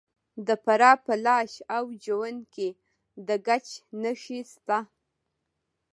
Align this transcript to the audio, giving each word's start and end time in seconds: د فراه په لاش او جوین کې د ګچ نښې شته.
د 0.47 0.49
فراه 0.63 0.97
په 1.05 1.13
لاش 1.25 1.51
او 1.75 1.83
جوین 2.05 2.37
کې 2.53 2.69
د 3.27 3.29
ګچ 3.47 3.67
نښې 4.01 4.39
شته. 4.51 4.79